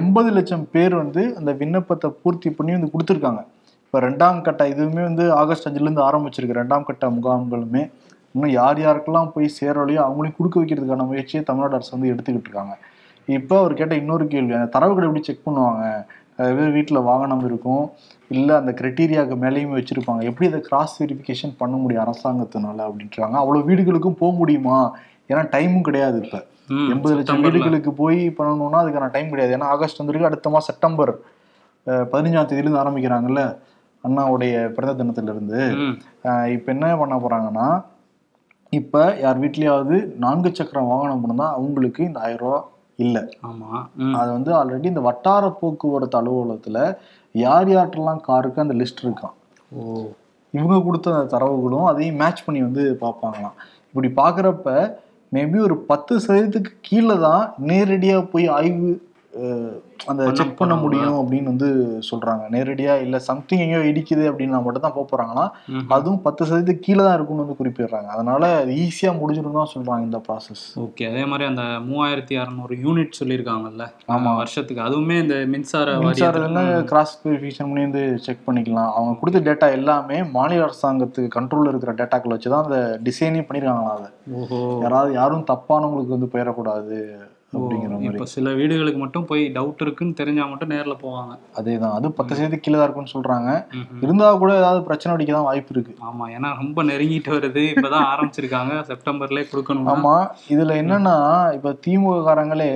எண்பது 0.00 0.28
லட்சம் 0.36 0.66
பேர் 0.74 0.94
வந்து 1.02 1.22
அந்த 1.38 1.50
விண்ணப்பத்தை 1.62 2.10
பூர்த்தி 2.22 2.50
பண்ணி 2.58 2.76
வந்து 2.76 2.92
கொடுத்துருக்காங்க. 2.92 3.42
இப்போ 3.88 4.00
ரெண்டாம் 4.04 4.38
கட்ட 4.46 4.62
இதுவுமே 4.70 5.02
வந்து 5.08 5.24
ஆகஸ்ட் 5.40 5.66
அஞ்சுலேருந்து 5.68 6.02
ஆரம்பிச்சிருக்கு. 6.06 6.56
ரெண்டாம் 6.58 6.86
கட்ட 6.88 7.06
முகாம்களுமே. 7.14 7.82
இன்னும் 8.34 8.52
யார் 8.60 8.78
யாருக்கெல்லாம் 8.84 9.30
போய் 9.34 9.46
சேரலையோ 9.58 10.00
அவங்களையும் 10.06 10.34
கொடுக்க 10.38 10.56
வைக்கிறதுக்கான 10.60 11.04
முயற்சியை 11.10 11.40
தமிழ்நாடு 11.50 11.76
அரசு 11.76 11.92
வந்து 11.94 12.10
எடுத்துக்கிட்டு 12.12 12.48
இருக்காங்க. 12.48 12.74
இப்போ 13.36 13.54
அவர் 13.60 13.74
கேட்ட 13.78 13.94
இன்னொரு 14.00 14.24
கேள்வி 14.34 14.54
அந்த 14.58 14.68
தரவுகளை 14.74 15.06
எப்படி 15.08 15.22
செக் 15.28 15.46
பண்ணுவாங்க? 15.46 15.84
பேர் 16.58 16.74
வீட்டில் 16.76 17.00
வாகனம் 17.08 17.44
இருக்கும் 17.48 17.84
இல்லை 18.38 18.54
அந்த 18.60 18.72
கிரைட்டீரியாவுக்கு 18.80 19.36
மேலேயுமே 19.44 19.74
வச்சுருப்பாங்க. 19.78 20.22
எப்படி 20.30 20.48
அதை 20.50 20.60
கிராஸ் 20.68 20.94
வெரிஃபிகேஷன் 21.02 21.54
பண்ண 21.62 21.74
முடியும் 21.84 22.04
அரசாங்கத்தினால 22.04 22.78
அப்படின்றாங்க. 22.88 23.36
அவ்வளோ 23.42 23.62
வீடுகளுக்கும் 23.70 24.18
போக 24.20 24.32
முடியுமா? 24.42 24.76
ஏன்னா 25.30 25.42
டைமும் 25.54 25.86
கிடையாது 25.88 26.18
இப்போ. 26.24 26.40
எண்பது 26.92 27.14
லட்சம் 27.20 27.42
வீடுகளுக்கு 27.46 27.92
போய் 28.02 28.20
பண்ணணும்னா 28.38 28.82
அதுக்கான 28.84 29.10
டைம் 29.16 29.32
கிடையாது. 29.32 29.54
ஏன்னா 29.58 29.70
ஆகஸ்ட் 29.76 30.02
வந்துருக்கு 30.02 30.30
அடுத்த 30.30 30.52
மாதம் 30.54 30.68
செப்டம்பர் 30.70 31.12
பதினஞ்சாம் 32.12 32.48
தேதியிலேருந்து 32.52 32.82
ஆரம்பிக்கிறாங்கல்ல. 32.84 33.42
அண்ணாவுடைய 34.04 34.54
பிறந்த 34.76 34.96
தினத்திலிருந்து 35.00 35.60
இப்போ 36.54 36.68
என்ன 36.74 36.90
பண்ண 37.00 37.14
போறாங்கன்னா 37.24 37.68
இப்போ 38.78 39.02
யார் 39.24 39.42
வீட்லயாவது 39.42 39.96
நான்கு 40.24 40.50
சக்கரம் 40.58 40.90
வாகனம் 40.92 41.22
பண்ணால் 41.24 41.54
அவங்களுக்கு 41.58 42.00
இந்த 42.08 42.18
ஆயிரம் 42.26 42.42
ரூபா 42.44 42.58
இல்லை. 43.04 43.22
அது 44.20 44.30
வந்து 44.36 44.50
ஆல்ரெடி 44.58 44.86
இந்த 44.92 45.02
வட்டார 45.08 45.44
போக்குவரத்து 45.60 46.18
அலுவலகத்தில் 46.20 46.80
யார் 47.34 47.68
யார்ட்டெல்லாம் 47.74 48.22
காருக்கு 48.28 48.64
அந்த 48.64 48.74
லிஸ்ட் 48.80 49.04
இருக்கான். 49.06 49.34
இவங்க 50.54 50.76
கொடுத்த 50.86 51.10
தரவுகளும் 51.34 51.88
அதையும் 51.90 52.20
மேட்ச் 52.22 52.44
பண்ணி 52.46 52.60
வந்து 52.68 52.84
பார்ப்பாங்களாம். 53.02 53.56
இப்படி 53.90 54.08
பார்க்குறப்ப 54.20 54.68
மேபி 55.32 55.58
ஒரு 55.68 55.76
பத்து 55.90 56.12
சதவீதத்துக்கு 56.24 56.72
கீழே 56.88 57.16
தான் 57.26 57.42
நேரடியாக 57.70 58.22
போய் 58.32 58.46
ஆய்வு 58.58 58.90
அந்த 60.10 60.22
செக் 60.38 60.58
பண்ண 60.58 60.74
முடியும் 60.82 61.16
அப்படின்னு 61.20 61.50
வந்து 61.52 61.68
சொல்றாங்க. 62.08 62.44
நேரடியா 62.54 62.92
இல்ல 63.04 63.16
சம்திங் 63.26 63.62
எங்கேயோ 63.64 63.82
இடிக்குது 63.90 64.24
அப்படின்னா 64.30 64.58
மட்டும் 64.64 64.84
தான் 64.86 64.96
போறாங்கன்னா 65.10 65.44
அதுவும் 65.96 66.22
பத்து 66.26 66.42
சதவீதத்துக்கு 66.48 66.84
கீழே 66.86 67.02
தான் 67.06 67.16
இருக்கும்னு 67.16 67.44
வந்து 67.44 67.58
குறிப்பிடுறாங்க. 67.60 68.08
அதனால 68.14 68.42
ஈஸியா 68.84 69.12
முடிஞ்சிடும் 69.20 69.58
தான் 69.60 69.72
சொல்றாங்க 69.74 70.08
இந்த 70.08 70.20
ப்ராசஸ் 70.26 70.64
ஓகே 70.84 71.06
அதே 71.10 71.24
மாதிரி 71.32 71.46
அந்த 71.50 71.64
மூவாயிரத்தி 71.88 72.36
அறநூறு 72.42 72.76
யூனிட் 72.84 73.18
சொல்லியிருக்காங்கல்ல 73.20 73.86
ஆமா. 74.16 74.32
வருஷத்துக்கு. 74.40 74.82
அதுவுமே 74.88 75.18
இந்த 75.24 75.38
மின்சார 75.54 75.96
மின்சாரத்துல 76.06 76.62
கிராஸ் 76.92 77.16
வெரிஃபிகேஷன் 77.24 77.70
பண்ணி 77.70 77.86
வந்து 77.88 78.04
செக் 78.26 78.46
பண்ணிக்கலாம். 78.48 78.92
அவங்க 78.96 79.14
கொடுத்த 79.22 79.44
டேட்டா 79.50 79.68
எல்லாமே 79.78 80.20
மாநில 80.36 80.66
அரசாங்கத்துக்கு 80.68 81.36
கண்ட்ரோல்ல 81.38 81.72
இருக்கிற 81.74 81.94
டேட்டாக்கள் 82.00 82.36
வச்சு 82.36 82.52
தான் 82.54 82.66
அந்த 82.66 82.78
டிசைனே 83.08 83.44
பண்ணிருக்காங்களா 83.48 83.96
அதை. 83.98 84.10
யாராவது 84.84 85.12
யாரும் 85.20 85.48
தப்பானவங்களுக்கு 85.52 86.16
வந்து 86.16 86.32
போயிடக்கூடாது. 86.34 86.98
அப்படிங்கிற 87.52 87.92
மாதிரி. 87.92 88.08
இப்போ 88.08 88.24
சில 88.26 88.52
வீடுகளுக்கு 88.52 88.98
மட்டும் 88.98 89.26
போய் 89.26 89.42
டவுட் 89.48 89.82
இருக்குன்னு 89.84 90.14
தெரிஞ்சா 90.14 90.46
மட்டும் 90.46 90.72
நேர்ல 90.74 90.94
போவாங்க. 91.02 91.32
அதேதான். 91.56 91.94
அது 91.98 92.12
பத்து 92.12 92.32
சதவீதம் 92.34 92.62
கீழே 92.64 92.76
தான் 92.76 92.86
இருக்கும்னு 92.86 93.14
சொல்றாங்க. 93.14 93.50
இருந்தா 94.02 94.26
கூட 94.32 94.50
ஏதாவது 94.56 94.80
பிரச்சனை 94.82 95.14
அடிக்க 95.14 95.32
தான் 95.32 95.48
வாய்ப்பு 95.50 95.72
இருக்கு. 95.74 95.94
ஆமா 96.00 96.26
ஏன்னா 96.36 96.50
ரொம்ப 96.56 96.82
நெருங்கிட்டு 96.82 97.32
வருது. 97.36 97.62
இப்பதான் 97.74 98.08
ஆரம்பிச்சிருக்காங்க. 98.12 98.74
செப்டம்பர்லயே 98.90 99.46
கொடுக்கணும் 99.52 99.88
ஆமா 99.88 100.16
இதுல 100.48 100.74
என்னன்னா 100.82 101.16
இப்ப 101.52 101.76
திமுக 101.86 102.18
காரங்களே 102.24 102.72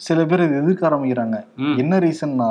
சில 0.00 0.24
பேர் 0.24 0.46
இது 0.46 0.60
எதிர்க்க 0.62 0.88
ஆரம்பிக்கிறாங்க. 0.88 1.36
என்ன 1.76 1.98
ரீசன்னா 1.98 2.50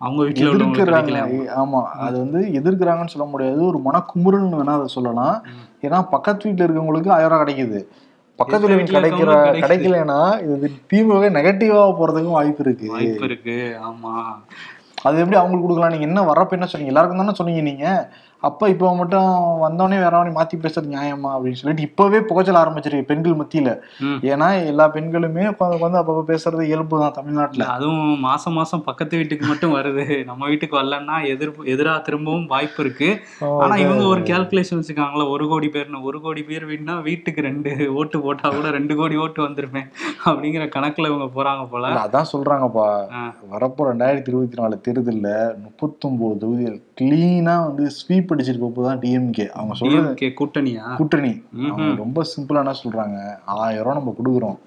அவங்க 0.00 0.20
வீட்டுல 0.26 0.50
எதிர்க்கிறாங்க. 0.50 1.16
ஆமா 1.62 1.80
அது 2.04 2.16
வந்து 2.18 2.40
எதிர்க்கிறாங்கன்னு 2.60 3.14
சொல்ல 3.14 3.26
முடியாது. 3.32 3.60
ஒரு 3.66 3.78
மனக்குமுறல்னு 3.78 4.60
வேணா 4.60 4.76
அதை 4.78 4.86
சொல்லலாம். 4.88 5.36
ஏன்னா 5.82 5.98
பக்கத்து 6.14 6.46
வீட்டுல 6.48 6.66
இருக்கவங்களுக்கு 6.66 7.10
ஆயிரம் 7.10 7.32
ரூபாய் 7.32 7.42
கிடைக்குது. 7.44 7.80
பக்கத்துல 8.40 8.76
கிடைக்கிற 8.76 9.32
கிடைக்கலன்னா 9.52 10.42
இது 10.42 10.72
திமுக 10.92 11.30
நெகட்டிவா 11.38 11.82
போறதுக்கும் 12.00 12.38
வாய்ப்பு 12.38 12.64
இருக்கு. 12.64 12.88
வாய்ப்பு 12.88 13.24
இருக்கு. 13.24 13.78
ஆமா. 13.82 14.14
அது 15.02 15.18
எப்படி 15.18 15.36
அவங்களுக்கு 15.36 15.60
கொடுக்கலாம்? 15.60 15.90
நீங்க 15.90 16.06
என்ன 16.06 16.32
வரப்ப 16.32 16.50
என்ன 16.50 16.66
சொன்னீங்க? 16.66 16.92
எல்லாருக்கும் 16.92 17.20
தானே 17.20 17.34
சொன்னீங்க 17.34 17.60
நீங்க. 17.60 18.12
அப்ப 18.48 18.68
இப்போ 18.72 18.90
மட்டும் 18.98 19.30
வந்தோடனே 19.62 19.96
வேறவனே 20.02 20.30
மாத்தி 20.36 20.56
பேசுறது 20.62 20.92
நியாயமா 20.94 21.30
அப்படின்னு 21.36 21.58
சொல்லிட்டு 21.60 21.86
இப்பவே 21.88 22.18
புகைச்சல் 22.28 22.58
ஆரம்பிச்சிருக்கு 22.60 23.08
பெண்கள் 23.10 23.38
மத்தியில. 23.40 23.70
ஏன்னா 24.30 24.48
எல்லா 24.70 24.84
பெண்களுமே 24.96 25.42
உட்காந்து 25.50 25.76
உட்காந்து 25.78 26.00
அப்பப்ப 26.00 26.22
பேசுறது 26.30 26.62
இயல்பு 26.68 27.00
தான் 27.02 27.16
தமிழ்நாட்டுல. 27.18 27.66
அதுவும் 27.74 28.14
மாசம் 28.28 28.56
மாசம் 28.60 28.84
பக்கத்து 28.88 29.20
வீட்டுக்கு 29.20 29.46
மட்டும் 29.50 29.74
வருது. 29.78 30.06
நம்ம 30.30 30.48
வீட்டுக்கு 30.52 30.78
வரலன்னா 30.80 31.16
எதிர்ப்பு 31.32 31.68
எதிரா 31.74 31.94
திரும்பவும் 32.08 32.48
வாய்ப்பு 32.54 32.80
இருக்கு. 32.84 33.10
ஆனா 33.64 33.76
இவங்க 33.84 34.06
ஒரு 34.14 34.22
கேல்குலேஷன் 34.30 34.80
வச்சுக்காங்களா 34.80 35.26
ஒரு 35.34 35.46
கோடி 35.52 35.70
பேர்னு 35.76 36.02
ஒரு 36.10 36.20
கோடி 36.26 36.44
பேர் 36.50 36.68
வீடுனா 36.70 36.96
வீட்டுக்கு 37.08 37.46
ரெண்டு 37.48 37.70
ஓட்டு 38.00 38.20
போட்டா 38.26 38.48
கூட 38.56 38.70
ரெண்டு 38.78 38.96
கோடி 39.00 39.18
ஓட்டு 39.26 39.40
வந்துருமே 39.46 39.84
அப்படிங்கிற 40.28 40.66
கணக்குல 40.78 41.12
இவங்க 41.12 41.28
போறாங்க 41.36 41.64
போல. 41.74 41.92
அதான் 42.06 42.30
சொல்றாங்கப்பா. 42.32 42.88
வரப்போ 43.52 43.90
ரெண்டாயிரத்தி 43.90 44.32
இருபத்தி 44.32 44.58
நாலு 44.62 44.76
தேர்தல்ல 44.88 45.28
முப்பத்தொன்பது 45.64 46.40
தொகுதிகள் 46.42 46.80
கிளீனா 47.00 47.54
வந்து 47.68 47.84
ஸ்வீப் 47.98 48.29
அடிச்சிருக்கப்போ 48.34 48.82
தான் 48.88 49.00
டிஎம்கே 49.04 49.46
அவங்க 49.58 49.74
சொல்றது 49.80 50.30
கூட்டணியா? 50.40 50.84
கூட்டணி. 51.00 51.32
அவங்க 51.72 51.90
ரொம்ப 52.04 52.24
சிம்பிளா 52.32 52.62
என்ன 52.64 52.76
சொல்றாங்க. 52.82 53.18
ஆயிரம் 53.62 53.84
ரூபாய் 53.86 53.98
நம்ம 54.00 54.14
கொடுக்குறோம். 54.20 54.58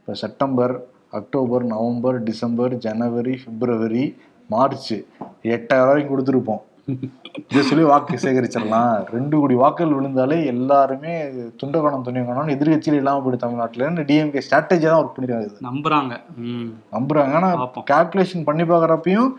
இப்போ 0.00 0.14
September 0.24 0.74
October 1.20 1.64
November 1.72 2.18
December 2.28 2.74
January 2.86 3.34
February 3.46 4.04
March 4.52 4.92
எட்டாயிரம் 5.54 5.88
ரூபாய்க்கு 5.88 6.12
கொடுத்துருப்போம். 6.12 6.62
இதை 7.50 7.62
சொல்லி 7.68 7.84
வாக்கு 7.90 8.16
சேகரிச்சிடலாம். 8.22 8.94
ரெண்டு 9.16 9.34
கோடி 9.40 9.54
வாக்குகள் 9.60 9.94
விழுந்தாலே 9.96 10.38
எல்லாருமே 10.52 11.12
துண்டகணம் 11.60 12.04
துணியகணம் 12.06 12.52
எதிர்கட்சியில் 12.54 12.98
இல்லாம 13.00 13.22
போயிடு 13.24 13.42
தமிழ்நாட்டுல. 13.44 13.88
டிஎம்கே 14.08 14.42
ஸ்ட்ராட்டஜியா 14.46 14.90
தான் 14.92 15.00
ஒர்க் 15.02 15.14
பண்ணிருக்காங்க 15.16 15.68
நம்புறாங்க. 15.68 16.12
நம்புறாங்க. 16.96 17.34
ஆனா 17.40 17.50
பார்ப்போம். 17.62 17.86
கால்குலேஷன் 17.92 18.46
பண்ணி 18.48 18.66
பாக்குறப்பையும் 18.72 19.30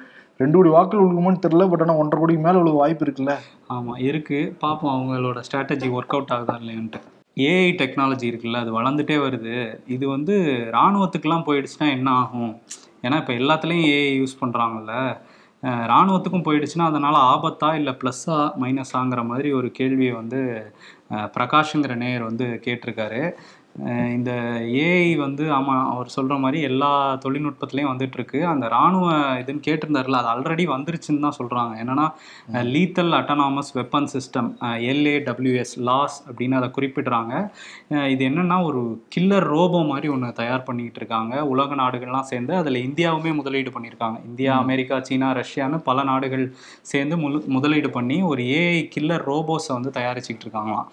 ரெண்டு 0.44 0.58
கோடி 0.58 0.70
வாக்குகள் 0.76 1.06
விழுகுமான்னு 1.08 1.44
தெரியல 1.46 1.66
பட் 1.72 1.84
ஆனால் 1.86 2.00
ஒன்றரை 2.02 2.20
கோடிக்கு 2.22 2.46
மேலே 2.46 2.60
விழுக 2.62 2.78
வாய்ப்பு 2.84 3.06
இருக்குல்ல? 3.08 3.34
ஆமாம் 3.76 4.00
இருக்குது 4.10 4.52
பார்ப்போம் 4.64 4.94
அவங்களோட 4.96 5.42
ஸ்ட்ராட்டஜி 5.48 5.90
ஒர்க் 5.98 6.16
அவுட் 6.18 6.34
ஆகுதா 6.38 6.56
இல்லையான்ட்டு. 6.62 7.02
ஏஐ 7.52 7.70
டெக்னாலஜி 7.82 8.26
இருக்குல்ல 8.32 8.60
அது 8.64 8.72
வளர்ந்துட்டே 8.80 9.16
வருது. 9.26 9.54
இது 9.96 10.06
வந்து 10.16 10.34
இராணுவத்துக்குலாம் 10.74 11.48
போயிடுச்சுன்னா 11.48 11.88
என்ன 11.98 12.10
ஆகும்? 12.24 12.52
ஏன்னா 13.06 13.18
இப்போ 13.22 13.34
எல்லாத்துலேயும் 13.42 13.88
ஏஐ 13.96 14.12
யூஸ் 14.20 14.42
பண்ணுறாங்கல்ல 14.42 14.94
இராணுவத்துக்கும் 15.92 16.46
போயிடுச்சுன்னா 16.46 16.86
அதனால் 16.92 17.18
ஆபத்தா 17.34 17.68
இல்லை 17.80 17.92
ப்ளஸ்ஸா 18.00 18.38
மைனஸாங்கிற 18.64 19.22
மாதிரி 19.30 19.50
ஒரு 19.60 19.68
கேள்வியை 19.78 20.14
வந்து 20.22 20.40
பிரகாஷுங்கிற 21.36 21.94
நேயர் 22.02 22.26
வந்து 22.30 22.46
கேட்டிருக்காரு. 22.66 23.22
இந்த 24.16 24.32
ஏஐ 24.88 25.08
வந்து 25.24 25.44
ஆமாம் 25.56 25.86
அவர் 25.92 26.10
சொல்கிற 26.16 26.36
மாதிரி 26.42 26.60
எல்லா 26.68 26.90
தொழில்நுட்பத்துலேயும் 27.24 27.90
வந்துட்டுருக்கு. 27.92 28.40
அந்த 28.52 28.66
இராணுவ 28.74 29.06
இதுன்னு 29.42 29.64
கேட்டிருந்தாருல 29.68 30.20
அது 30.22 30.30
ஆல்ரெடி 30.34 30.66
வந்துருச்சுன்னு 30.74 31.24
தான் 31.26 31.36
சொல்கிறாங்க 31.40 31.74
என்னன்னா 31.84 32.06
lethal 32.74 33.18
autonomous 33.20 33.72
weapon 33.80 34.10
system 34.14 34.50
LAWS 34.92 35.74
loss 35.90 36.18
அப்படின்னு 36.28 36.60
அதை 36.60 36.70
குறிப்பிடுறாங்க. 36.78 37.34
இது 38.14 38.22
என்னன்னா 38.30 38.58
ஒரு 38.70 38.84
கில்லர் 39.16 39.48
ரோபோ 39.54 39.82
மாதிரி 39.92 40.10
ஒன்று 40.16 40.30
தயார் 40.42 40.68
பண்ணிக்கிட்டு 40.68 41.02
இருக்காங்க. 41.04 41.34
உலக 41.54 41.76
நாடுகள்லாம் 41.82 42.30
சேர்ந்து 42.32 42.56
அதில் 42.62 42.80
இந்தியாவுமே 42.88 43.34
முதலீடு 43.40 43.74
பண்ணியிருக்காங்க. 43.78 44.20
இந்தியா 44.30 44.52
அமெரிக்கா 44.66 44.96
சீனா 45.10 45.32
ரஷ்யான்னு 45.42 45.80
பல 45.90 46.04
நாடுகள் 46.12 46.46
சேர்ந்து 46.94 47.18
முழு 47.24 47.42
முதலீடு 47.58 47.92
பண்ணி 47.98 48.20
ஒரு 48.32 48.44
ஏஐ 48.62 48.80
கில்லர் 48.96 49.28
ரோபோஸை 49.32 49.74
வந்து 49.78 49.96
தயாரிச்சுக்கிட்டு 50.00 50.48
இருக்காங்களாம். 50.48 50.88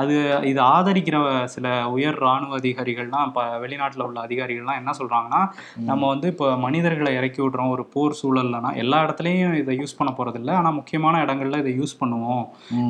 அது 0.00 0.16
இது 0.52 0.62
ஆதரிக்கிற 0.76 1.18
சில 1.56 1.66
உயர் 1.96 2.11
ராணுவ 2.16 2.58
அதிகாரிகள்லாம் 2.58 3.26
இப்போ 3.26 3.58
வெளிநாட்டில் 3.58 4.04
உள்ள 4.04 4.18
அதிகாரிகள்லாம் 4.22 4.80
என்ன 4.80 4.94
சொல்றாங்கன்னா 5.00 5.40
நம்ம 5.84 6.02
வந்து 6.08 6.28
இப்போ 6.28 6.56
மனிதர்களை 6.56 7.12
இறக்கி 7.14 7.40
விடுறோம் 7.42 7.70
ஒரு 7.70 7.84
போர் 7.94 8.18
சூழல்லனா 8.22 8.70
எல்லா 8.74 8.98
இடத்துலையும் 9.04 9.54
இதை 9.54 9.76
யூஸ் 9.80 9.96
பண்ண 9.98 10.10
போறதில்ல. 10.18 10.50
ஆனால் 10.50 10.72
முக்கியமான 10.72 11.24
இடங்கள்ல 11.24 11.58
இதை 11.58 11.72
யூஸ் 11.78 11.94
பண்ணுவோம். 12.00 12.44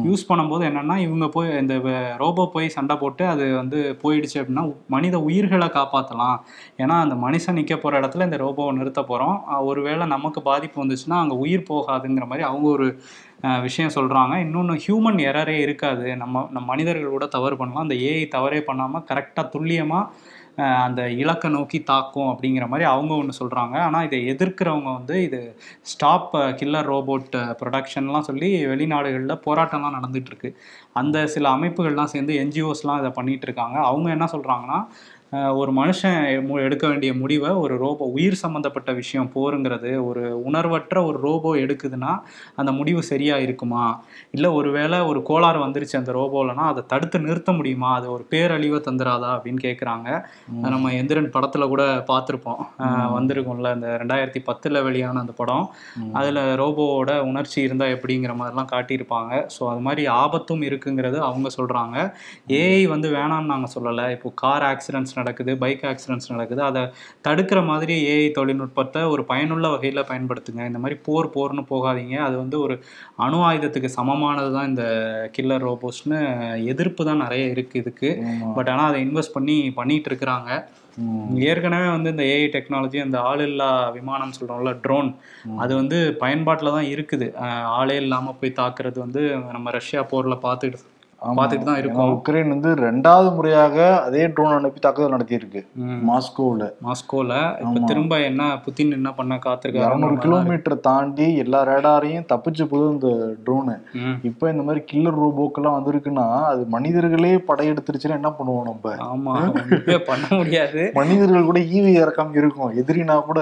யூஸ் 0.04 0.28
பண்ணும்போது 0.28 0.64
என்னன்னா 0.70 0.96
இவங்க 0.96 1.28
போய் 1.28 1.50
இந்த 1.58 1.74
ரோபோ 2.16 2.44
போய் 2.46 2.68
சண்டை 2.68 2.96
போட்டு 2.96 3.26
அது 3.26 3.44
வந்து 3.56 3.78
போயிடுச்சு 4.02 4.38
அப்படின்னா 4.40 4.64
மனித 4.86 5.16
உயிர்களை 5.20 5.68
காப்பாற்றலாம் 5.68 6.38
ஏன்னா 6.76 6.96
அந்த 7.00 7.14
மனுஷன் 7.16 7.58
நிற்க 7.60 7.76
போகிற 7.76 8.00
இடத்துல 8.00 8.24
இந்த 8.24 8.36
ரோபோவை 8.36 8.72
நிறுத்த 8.72 9.02
போகிறோம் 9.02 9.36
ஒருவேளை 9.66 10.06
நமக்கு 10.06 10.42
பாதிப்பு 10.42 10.82
வந்துச்சுன்னா 10.82 11.18
அங்கே 11.22 11.36
உயிர் 11.36 11.68
போகாதுங்கிற 11.70 12.26
மாதிரி 12.26 12.46
அவங்க 12.48 12.68
ஒரு 12.68 12.88
விஷயம் 13.66 13.94
சொல்கிறாங்க 13.96 14.34
இன்னொன்று 14.44 14.74
ஹியூமன் 14.84 15.18
எரரே 15.30 15.56
இருக்காது. 15.64 16.06
நம்ம 16.22 16.44
நம்ம 16.50 16.66
மனிதர்கள் 16.72 17.16
கூட 17.16 17.26
தவறு 17.36 17.56
பண்ணலாம். 17.60 17.86
அந்த 17.86 17.96
ஏஐ 18.10 18.24
தவறே 18.36 18.60
பண்ணாமல் 18.68 19.06
கரெக்டாக 19.10 19.52
துல்லியமாக 19.54 20.30
அந்த 20.84 21.02
இலக்கை 21.20 21.48
நோக்கி 21.54 21.78
தாக்கும் 21.90 22.30
அப்படிங்கிற 22.30 22.64
மாதிரி 22.68 22.84
அவங்க 22.90 23.12
ஒன்று 23.20 23.38
சொல்கிறாங்க 23.40 23.76
ஆனால் 23.86 24.06
இதை 24.08 24.18
எதிர்க்கிறவங்க 24.32 24.90
வந்து 24.98 25.14
இது 25.26 25.40
ஸ்டாப் 25.92 26.32
கில்லர் 26.60 26.90
ரோபோட் 26.92 27.36
ப்ரொடக்ஷன்லாம் 27.60 28.28
சொல்லி 28.28 28.50
வெளிநாடுகளில் 28.72 29.42
போராட்டம்லாம் 29.46 29.96
நடந்துகிட்ருக்கு 29.98 30.50
அந்த 31.00 31.26
சில 31.34 31.48
அமைப்புகள்லாம் 31.56 32.12
சேர்ந்து 32.14 32.34
என்ஜிஓஸ்லாம் 32.44 33.00
இதை 33.02 33.12
பண்ணிகிட்ருக்காங்க 33.18 33.50
இருக்காங்க. 33.52 33.78
அவங்க 33.90 34.08
என்ன 34.16 34.26
சொல்கிறாங்கன்னா 34.34 34.78
ஒரு 35.56 35.72
மனுஷன் 35.72 36.16
மு- 36.46 36.60
எடுக்க 36.60 36.88
வேண்டிய 36.88 37.14
முடிவை 37.14 37.50
ஒரு 37.56 37.76
ரோபோ 37.76 38.04
உயிர் 38.06 38.34
சம்மந்தப்பட்ட 38.34 38.92
விஷயம் 38.92 39.30
போருங்கிறது 39.34 40.04
ஒரு 40.04 40.22
உணர்வற்ற 40.44 41.04
ஒரு 41.04 41.18
ரோபோ 41.20 41.54
எடுக்குதுன்னா 41.56 42.10
அந்த 42.54 42.72
முடிவு 42.72 43.02
சரியா 43.02 43.36
இருக்குமா? 43.36 43.84
இல்லை 44.30 44.50
ஒருவேளை 44.50 45.00
ஒரு 45.02 45.22
கோளாறு 45.22 45.66
வந்துருச்சு 45.66 45.96
அந்த 45.96 46.12
ரோபோலனா 46.12 46.64
அதை 46.66 46.82
தடுத்து 46.86 47.18
நிறுத்த 47.18 47.52
முடியுமா? 47.52 47.94
அது 47.94 48.12
ஒரு 48.12 48.26
பேரழிவை 48.30 48.80
தந்துராதா 48.80 49.30
அப்படின்னு 49.34 49.62
கேட்குறாங்க 49.62 50.08
நம்ம 50.66 50.92
எந்திரன் 50.92 51.32
படத்துல 51.32 51.66
கூட 51.66 51.82
பார்த்துருப்போம் 52.06 52.60
வந்திருக்கும்ல 53.14 53.74
இந்த 53.74 53.98
ரெண்டாயிரத்தி 54.00 54.42
பத்துல 54.46 54.82
வெளியான 54.82 55.20
அந்த 55.20 55.32
படம். 55.32 55.64
அதுல 56.12 56.54
ரோபோவோட 56.56 57.20
உணர்ச்சி 57.22 57.62
இருந்தா 57.62 57.86
எப்படிங்கிற 57.86 58.34
மாதிரிலாம் 58.34 58.72
காட்டியிருப்பாங்க. 58.72 59.32
ஸோ 59.54 59.68
அது 59.68 59.80
மாதிரி 59.80 60.06
ஆபத்தும் 60.18 60.62
இருக்குங்கிறது 60.62 61.18
அவங்க 61.22 61.48
சொல்றாங்க. 61.56 61.96
ஏஐ 62.56 62.86
வந்து 62.88 63.10
வேணாம்னு 63.10 63.52
நாங்க 63.52 63.68
சொல்லலை. 63.74 64.10
இப்போ 64.10 64.32
கார் 64.36 64.62
ஆக்சிடென்ட்ஸ் 64.64 65.18
நடக்குது 65.22 65.54
பைக் 65.64 65.84
ஆக்சிடென்ட்ஸ் 65.92 66.32
நடக்குது. 66.34 66.62
அதை 66.70 66.82
தடுக்கிற 67.28 67.60
மாதிரி 67.70 67.96
ஏஐ 68.14 68.28
தொழில்நுட்பத்தை 68.38 69.02
ஒரு 69.14 69.24
பயனுள்ள 69.32 69.68
வகையில் 69.74 70.08
பயன்படுத்துங்க. 70.10 70.62
இந்த 70.70 70.80
மாதிரி 70.84 70.98
போர் 71.08 71.32
போர்னு 71.36 71.64
போகாதீங்க. 71.72 72.16
அது 72.28 72.36
வந்து 72.42 72.58
ஒரு 72.66 72.76
அணு 73.26 73.40
ஆயுதத்துக்கு 73.48 73.90
சமமானது 73.98 74.52
தான் 74.58 74.70
இந்த 74.72 74.84
கில்லர் 75.38 75.66
ரோபோஸ்னு 75.70 76.20
எதிர்ப்பு 76.74 77.02
தான் 77.10 77.24
நிறைய 77.26 77.46
இருக்கு 77.56 77.82
இதுக்கு. 77.82 78.10
பட் 78.58 78.70
ஆனால் 78.74 78.88
அதை 78.90 79.00
இன்வெஸ்ட் 79.08 79.36
பண்ணி 79.38 79.58
பண்ணிட்டு 79.80 80.10
இருக்கிறாங்க. 80.12 80.50
ஏற்கனவே 81.50 81.86
வந்து 81.94 82.08
இந்த 82.14 82.24
ஏஐ 82.32 82.46
டெக்னாலஜி 82.54 82.98
அந்த 83.04 83.18
ஆளில்லா 83.28 83.68
விமானம் 83.98 84.34
சொல்றோம்ல 84.38 84.72
ட்ரோன் 84.84 85.08
அது 85.62 85.72
வந்து 85.80 85.98
பயன்பாட்டில் 86.22 86.74
தான் 86.76 86.88
இருக்குது 86.94 87.26
ஆளே 87.78 87.96
இல்லாமல் 88.04 88.38
போய் 88.40 88.58
தாக்குறது 88.60 88.98
வந்து 89.04 89.22
நம்ம 89.56 89.70
ரஷ்யா 89.78 90.02
போரில் 90.10 90.44
பார்த்துட்டு 90.46 90.80
பார்த்துட்டு 91.38 91.68
தான் 91.68 91.80
இருக்கோம். 91.80 92.12
உக்ரைன் 92.16 92.52
வந்து 92.54 92.70
ரெண்டாவது 92.86 93.28
முறையாக 93.36 93.76
அதே 94.06 94.22
ட்ரோன் 94.34 94.56
அனுப்பி 94.56 94.80
தாக்குதல் 94.80 95.14
நடத்தியிருக்கு. 95.14 95.60
மாஸ்கோவில். 96.08 96.66
மாஸ்கோல. 96.86 97.32
இப்ப 97.64 97.82
திரும்ப 97.90 98.20
என்ன 98.30 98.48
புத்தின் 98.64 98.96
என்ன 98.98 99.10
பண்ண 99.12 99.30
இரநூறு 99.32 99.44
காத்திருக்காரு 99.46 100.22
கிலோமீட்டர் 100.24 100.76
தாண்டி 100.88 101.28
எல்லா 101.44 101.60
ரேடாரையும் 101.70 102.28
தப்பிச்சு 102.32 102.64
போகுது 102.72 102.92
இந்த 102.94 103.10
ட்ரோனு 103.46 103.76
இப்போ 104.30 104.44
இந்த 104.52 104.62
மாதிரி 104.62 104.82
கில்லர் 104.90 105.20
ரோபோக்கெல்லாம் 105.22 105.78
வந்திருக்குன்னா 105.78 106.26
அது 106.50 106.64
மனிதர்களே 106.76 107.34
படையெடுத்துருச்சுன்னா 107.50 108.18
என்ன 108.20 108.32
பண்ணுவோம் 108.38 108.68
நம்ம? 108.70 108.94
ஆமா 109.10 109.34
ஒண்ணுமே 109.52 109.98
பண்ண 110.10 110.26
முடியாது. 110.40 110.82
மனிதர்கள் 111.00 111.48
கூட 111.50 111.60
ஈவி 111.76 111.92
இறக்காம 112.02 112.36
இருக்கும். 112.42 112.72
எதிரினா 112.82 113.16
கூட 113.30 113.40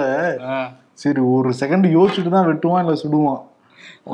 சரி 1.03 1.21
ஒரு 1.35 1.51
செகண்ட் 1.61 1.87
யோசிச்சுட்டு 1.99 2.31
தான் 2.31 2.49
வெட்டுவான் 2.51 2.83
இல்ல 2.85 2.95
சுடுவான். 3.03 3.41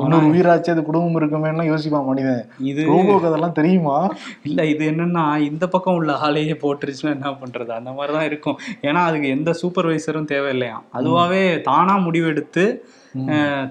இன்னொரு 0.03 0.25
உயிராச்சு 0.25 0.69
அது 0.69 0.83
குடும்பம் 0.83 1.17
இருக்குமேலாம் 1.21 1.69
யோசிப்பான் 1.71 2.05
மனிதன். 2.05 2.43
இது 2.71 2.81
ரோபோக்கு 2.87 3.29
அதெல்லாம் 3.29 3.51
தெரியுமா? 3.51 3.97
இல்ல 4.43 4.65
இது 4.65 4.91
என்னன்னா 4.91 5.37
இந்த 5.37 5.67
பக்கம் 5.67 5.95
உள்ள 5.95 6.13
ஆளையே 6.13 6.55
போட்டுருச்சுன்னா 6.63 7.15
என்ன 7.17 7.31
பண்றது? 7.31 7.69
அந்த 7.69 7.91
மாதிரி 7.91 8.13
தான் 8.17 8.25
இருக்கும். 8.25 8.57
ஏன்னா 8.81 9.03
அதுக்கு 9.03 9.27
எந்த 9.27 9.53
சூப்பர்வைசரும் 9.61 10.31
தேவையில்லையா 10.33 10.77
அதுவாவே 10.93 11.61
தானா 11.61 11.97
முடிவெடுத்து 11.97 12.65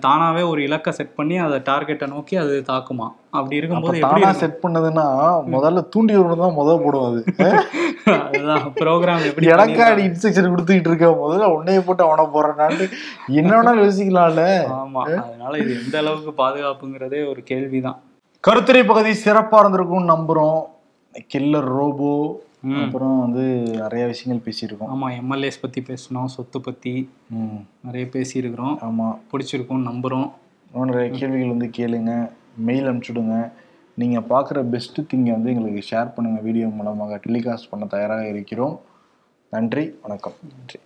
தானாவே 0.00 0.42
ஒரு 0.50 0.60
இலக்கை 0.62 0.92
செட் 0.92 1.14
பண்ணி 1.14 1.36
அதை 1.38 1.58
டார்கெட்டை 1.66 2.06
நோக்கி 2.06 2.34
அது 2.36 2.54
தாக்குமா? 2.68 3.06
அப்படி 3.30 3.44
அப்ப 3.46 3.58
இருக்கும்போது 3.58 4.00
எப்படி? 4.00 4.26
செட் 4.40 4.62
பண்ணதுன்னா 4.62 5.04
முதல்ல 5.54 5.82
தூண்டி 5.94 6.14
விடணும் 6.16 6.42
தான் 6.44 6.58
முதல் 6.58 6.82
போடும் 6.84 7.06
அது. 7.08 7.20
அதுதான் 8.26 8.64
ப்ரோக்ராம் 8.78 9.26
எப்படி 9.28 9.50
எனக்காடி 9.54 10.02
இன்ஸ்ட்ரக்ஷன் 10.08 10.52
கொடுத்துக்கிட்டு 10.52 10.90
இருக்க 10.90 11.08
முதல்ல 11.22 11.50
உன்னைய 11.56 11.80
போட்டு 11.80 12.04
அவனை 12.04 12.24
போறேன்னாட்டு 12.34 12.86
என்ன 13.40 13.74
யோசிக்கலாம்ல? 13.82 14.44
ஆமா 14.76 15.02
அதனால 15.20 15.52
இது 15.58 15.72
எந்த 15.82 15.96
அளவுக்கு 15.98 16.34
பாதுகாப்புங்கிறதே 16.42 17.20
ஒரு 17.32 17.42
கேள்விதான். 17.42 17.98
கருத்துரை 18.44 18.82
பகுதி 18.84 19.12
சிறப்பா 19.22 19.60
இருந்திருக்கும்னு 19.62 20.12
நம்புறோம். 20.14 20.58
Killer 21.30 21.70
robot. 21.76 22.10
அப்புறம் 22.74 23.20
வந்து 23.20 23.48
நிறைய 23.72 24.06
விஷயங்கள் 24.06 24.52
பேசியிருக்கோம். 24.52 24.88
ஆமா 24.88 25.14
எம்எல்ஏஸ் 25.20 25.60
பத்தி 25.60 25.80
பேசணும் 25.80 26.24
சொத்து 26.24 27.06
ம், 27.28 27.66
நிறைய 27.82 28.08
பேசியிருக்கிறோம். 28.12 28.78
ஆமா. 28.80 29.18
பிடிச்சிருக்கும்னு 29.32 29.90
நம்புறோம். 29.90 30.30
இன்னும் 30.72 30.88
நிறைய 30.88 31.10
கேள்விகள் 31.10 31.48
வந்து 31.48 31.66
கேளுங்க 31.66 32.30
மெயில் 32.56 32.86
அனுப்பிச்சுடுங்க. 32.86 33.50
நீங்கள் 33.94 34.22
பார்க்குற 34.22 34.58
பெஸ்ட்டு 34.58 35.06
திங்கை 35.14 35.30
வந்து 35.30 35.50
எங்களுக்கு 35.50 35.82
ஷேர் 35.90 36.12
பண்ணுங்கள் 36.16 36.42
வீடியோ 36.42 36.68
மூலமாக 36.68 37.20
டெலிகாஸ்ட் 37.26 37.70
பண்ண 37.70 37.86
தயாராக 37.86 38.28
இருக்கிறோம். 38.28 38.80
நன்றி 39.50 39.94
வணக்கம். 40.02 40.32
நன்றி. 40.42 40.78